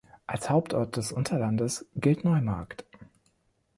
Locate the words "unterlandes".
1.11-1.85